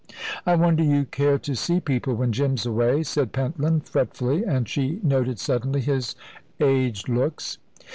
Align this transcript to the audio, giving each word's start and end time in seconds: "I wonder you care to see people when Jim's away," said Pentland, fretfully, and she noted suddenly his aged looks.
"I 0.47 0.55
wonder 0.55 0.81
you 0.83 1.05
care 1.05 1.37
to 1.37 1.53
see 1.55 1.79
people 1.79 2.15
when 2.15 2.31
Jim's 2.31 2.65
away," 2.65 3.03
said 3.03 3.33
Pentland, 3.33 3.87
fretfully, 3.87 4.43
and 4.43 4.67
she 4.67 4.99
noted 5.03 5.37
suddenly 5.37 5.79
his 5.79 6.15
aged 6.59 7.07
looks. 7.07 7.59